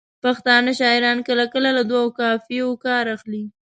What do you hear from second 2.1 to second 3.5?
قافیو کار اخلي.